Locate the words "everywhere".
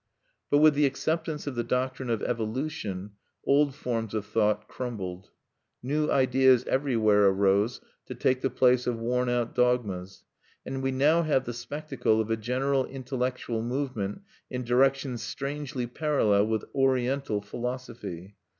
6.63-7.25